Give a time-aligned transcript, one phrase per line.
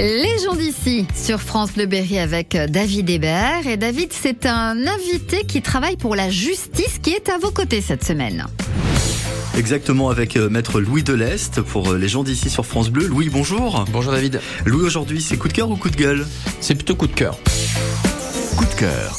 [0.00, 3.66] Les gens d'ici sur France Bleu Berry avec David Hébert.
[3.66, 7.82] Et David, c'est un invité qui travaille pour la justice qui est à vos côtés
[7.82, 8.46] cette semaine.
[9.58, 13.08] Exactement, avec euh, maître Louis Deleste pour euh, les gens d'ici sur France Bleu.
[13.08, 13.84] Louis, bonjour.
[13.92, 14.40] Bonjour David.
[14.64, 16.26] Louis, aujourd'hui, c'est coup de cœur ou coup de gueule?
[16.62, 17.38] C'est plutôt coup de cœur.
[18.56, 19.18] Coup de cœur.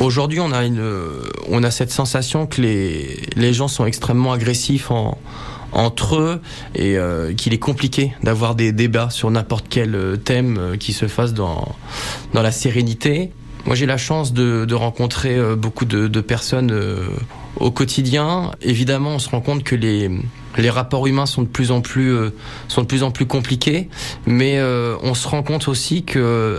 [0.00, 0.82] Aujourd'hui, on a une,
[1.48, 5.20] on a cette sensation que les, les gens sont extrêmement agressifs en,
[5.72, 6.40] entre eux
[6.74, 10.92] et euh, qu'il est compliqué d'avoir des débats sur n'importe quel euh, thème euh, qui
[10.92, 11.74] se fasse dans,
[12.34, 13.32] dans la sérénité.
[13.66, 16.74] Moi, j'ai la chance de, de rencontrer beaucoup de, de personnes
[17.56, 18.52] au quotidien.
[18.62, 20.10] Évidemment, on se rend compte que les,
[20.56, 22.16] les rapports humains sont de plus en plus,
[22.68, 23.90] sont de plus en plus compliqués,
[24.24, 24.58] mais
[25.02, 26.58] on se rend compte aussi que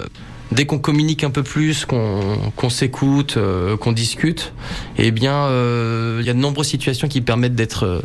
[0.51, 4.53] dès qu'on communique un peu plus, qu'on s'écoute, euh, qu'on discute,
[4.97, 8.01] eh bien, euh, il y a de nombreuses situations qui permettent d'être euh,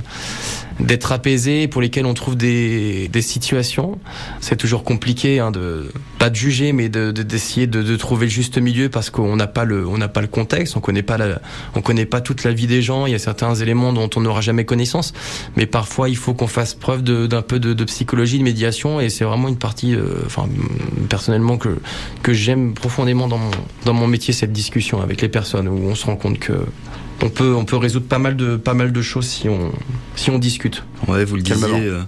[0.80, 3.98] d'être apaisé, pour lesquelles on trouve des, des situations.
[4.40, 8.30] C'est toujours compliqué, hein, de pas de juger, mais d'essayer de, de, de, trouver le
[8.30, 11.18] juste milieu parce qu'on n'a pas le on n'a pas le contexte, on connaît pas
[11.18, 11.40] la,
[11.74, 13.06] on connaît pas toute la vie des gens.
[13.06, 15.12] Il y a certains éléments dont on n'aura jamais connaissance,
[15.56, 19.08] mais parfois il faut qu'on fasse preuve d'un peu de, de, psychologie, de médiation, et
[19.08, 19.94] c'est vraiment une partie,
[20.26, 20.48] enfin
[21.08, 21.78] personnellement que
[22.22, 23.50] que j'aime profondément dans mon,
[23.84, 26.52] dans mon métier cette discussion avec les personnes où on se rend compte que
[27.22, 29.72] on peut, on peut résoudre pas mal de, pas mal de choses si on,
[30.14, 30.84] si on discute.
[31.08, 32.02] Ouais, vous le disiez, euh,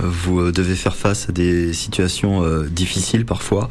[0.00, 3.68] vous euh, devez faire face à des situations euh, difficiles parfois.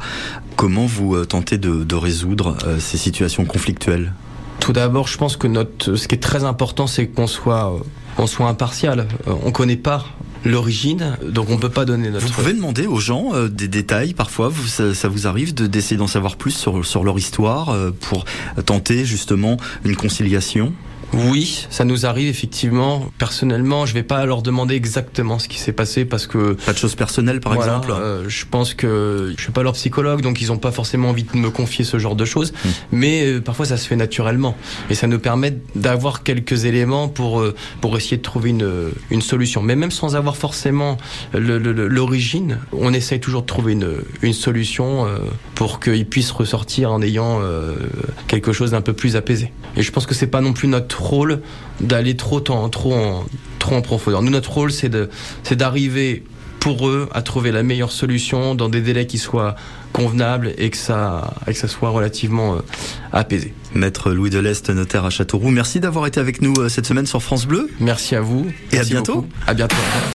[0.56, 4.12] Comment vous euh, tentez de, de résoudre euh, ces situations conflictuelles?
[4.60, 7.80] Tout d'abord, je pense que notre, ce qui est très important, c'est qu'on soit,
[8.26, 9.06] soit impartial.
[9.26, 10.04] on connaît pas
[10.44, 12.26] l'origine, donc on peut pas donner notre.
[12.26, 14.48] Vous pouvez demander aux gens euh, des détails parfois.
[14.48, 18.24] Vous, ça, vous arrive d'essayer d'en savoir plus sur, sur leur histoire euh, pour
[18.66, 20.72] tenter justement une conciliation?
[21.14, 23.06] Oui, ça nous arrive effectivement.
[23.18, 26.78] Personnellement, je vais pas leur demander exactement ce qui s'est passé parce que pas de
[26.78, 27.92] choses personnelles, par voilà, exemple.
[27.92, 31.24] Euh, je pense que je suis pas leur psychologue, donc ils ont pas forcément envie
[31.24, 32.52] de me confier ce genre de choses.
[32.52, 32.68] Mmh.
[32.92, 34.56] Mais euh, parfois, ça se fait naturellement
[34.90, 39.22] et ça nous permet d'avoir quelques éléments pour euh, pour essayer de trouver une une
[39.22, 39.62] solution.
[39.62, 40.98] Mais même sans avoir forcément
[41.32, 45.06] l'origine, on essaye toujours de trouver une une solution
[45.54, 47.40] pour qu'ils puissent ressortir en ayant
[48.26, 49.52] quelque chose d'un peu plus apaisé.
[49.76, 51.40] Et je pense que c'est pas non plus notre rôle
[51.80, 53.24] d'aller trop en, trop en,
[53.58, 54.22] trop en profondeur.
[54.22, 55.08] Nous, notre rôle, c'est de,
[55.42, 56.24] c'est d'arriver
[56.60, 59.54] pour eux à trouver la meilleure solution dans des délais qui soient
[59.92, 62.58] convenables et que ça, et que ça soit relativement euh,
[63.12, 63.54] apaisé.
[63.74, 67.22] Maître Louis Deleste, notaire à Châteauroux, merci d'avoir été avec nous euh, cette semaine sur
[67.22, 67.70] France Bleu.
[67.80, 68.46] Merci à vous.
[68.72, 69.14] Et merci à bientôt.
[69.14, 69.28] Beaucoup.
[69.46, 69.76] À bientôt.